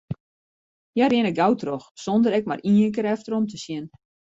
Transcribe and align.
Hja 0.93 1.05
rinne 1.11 1.31
gau 1.41 1.51
troch, 1.63 1.85
sonder 2.05 2.35
ek 2.39 2.47
mar 2.53 2.61
ien 2.73 2.91
kear 2.95 3.09
efterom 3.13 3.45
te 3.53 3.57
sjen. 3.65 3.85